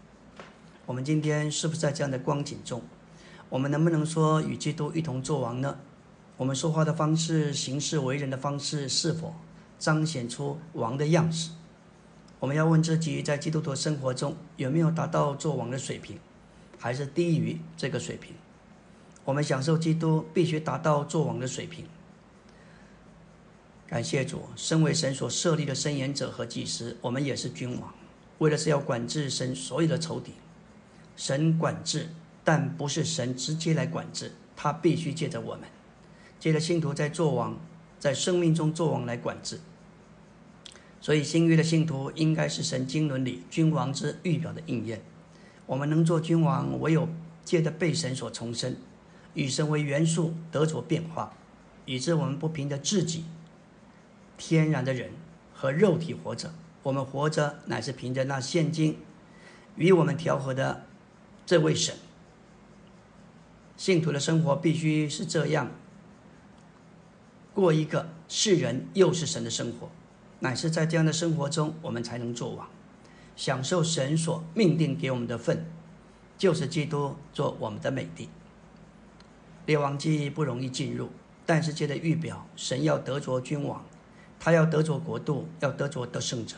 [0.92, 2.82] 我们今天是不是在这样的光景中？
[3.48, 5.78] 我们能不能说与基督一同做王呢？
[6.36, 9.34] 我们说话的方式、行事为人的方式，是否
[9.78, 11.52] 彰显出王的样式？
[12.40, 16.18] 我们要问自己，在基督徒生活中有没有达到做王的水平，
[16.78, 18.34] 还是低于这个水平？
[19.24, 21.86] 我们享受基督，必须达到做王的水平。
[23.86, 27.94] 感谢主，身为神所设立的伸言者和祭司，我们也是君王，
[28.40, 30.32] 为的是要管制神所有的仇敌。
[31.16, 32.08] 神管制，
[32.42, 35.64] 但不是神直接来管制，他必须借着我们，
[36.40, 37.58] 借着信徒在做王，
[37.98, 39.60] 在生命中做王来管制。
[41.00, 45.02] 所以新约的信徒应该是神经伦里君王之预表的应验。
[45.66, 47.08] 我们能做君王，唯有
[47.44, 48.76] 借着被神所重生，
[49.34, 51.34] 与神为元素得着变化，
[51.86, 53.24] 以致我们不凭着自己。
[54.38, 55.10] 天然的人
[55.52, 56.52] 和肉体活着，
[56.82, 58.98] 我们活着乃是凭着那现今
[59.76, 60.84] 与我们调和的
[61.44, 61.94] 这位神。
[63.76, 65.70] 信徒的生活必须是这样，
[67.52, 69.90] 过一个是人又是神的生活，
[70.40, 72.68] 乃是在这样的生活中，我们才能做王，
[73.34, 75.64] 享受神所命定给我们的份，
[76.38, 78.28] 就是基督做我们的美帝。
[79.66, 81.10] 列王记不容易进入，
[81.44, 83.84] 但是借着预表，神要得着君王。
[84.38, 86.56] 他要得着国度，要得着得胜者。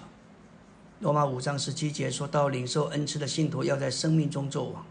[1.01, 4.87] 罗马五章十七节说到，领受恩赐的信徒要在生命中作王。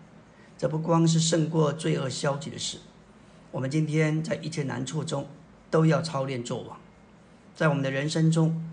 [0.58, 2.78] 这不光是胜过罪恶消极的事，
[3.52, 5.28] 我们今天在一切难处中
[5.72, 6.78] 都要操练作王。
[7.56, 8.64] 在我们的人生中，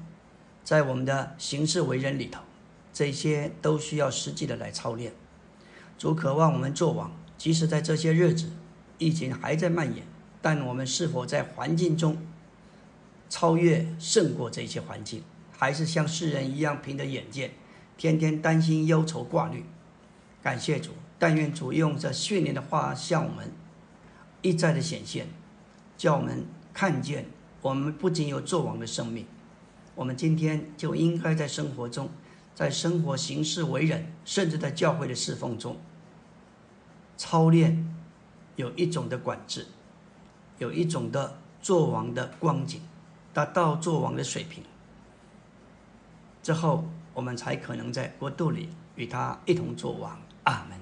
[0.64, 2.42] 在我们的行事为人里头，
[2.92, 5.12] 这些都需要实际的来操练。
[5.96, 8.50] 主渴望我们作王，即使在这些日子
[8.98, 10.04] 疫情还在蔓延，
[10.42, 12.16] 但我们是否在环境中？
[13.28, 15.22] 超越胜过这些环境，
[15.60, 17.50] 还是像世人一样凭着眼见，
[17.98, 19.62] 天天担心忧愁挂虑。
[20.42, 23.52] 感谢主，但愿主用这训练的话向我们
[24.40, 25.26] 一再的显现，
[25.98, 27.26] 叫我们看见，
[27.60, 29.26] 我们不仅有作王的生命，
[29.94, 32.08] 我们今天就应该在生活中，
[32.54, 35.76] 在生活行事为人，甚至在教会的侍奉中，
[37.18, 37.94] 操练
[38.56, 39.66] 有一种的管制，
[40.56, 42.80] 有一种的作王的光景。
[43.34, 44.64] 达到做王的水平
[46.50, 46.84] 之后，
[47.14, 50.18] 我们才可能在国度里与他一同做王。
[50.42, 50.79] 阿门。